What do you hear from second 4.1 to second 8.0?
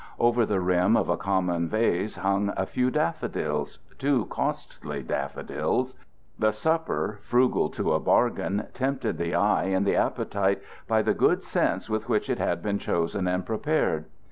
costly daffodils. The supper, frugal to a